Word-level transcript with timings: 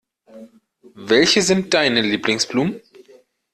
Welche 0.95 1.43
sind 1.43 1.75
deine 1.75 2.01
Lieblingsblumen? 2.01 2.81